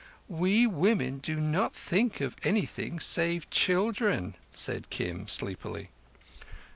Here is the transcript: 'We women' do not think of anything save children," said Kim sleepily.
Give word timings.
'We 0.27 0.65
women' 0.65 1.19
do 1.19 1.35
not 1.35 1.75
think 1.75 2.21
of 2.21 2.35
anything 2.43 2.99
save 2.99 3.47
children," 3.51 4.35
said 4.49 4.89
Kim 4.89 5.27
sleepily. 5.27 5.91